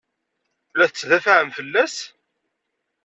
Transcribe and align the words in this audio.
La 0.77 0.85
tettdafaɛem 0.87 1.49
fell-as? 1.57 1.95